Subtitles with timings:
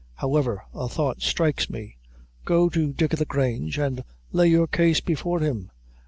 [0.15, 1.97] However, a thought strikes me.
[2.43, 5.69] Go to Dick o' the Grange, and lay your case before him.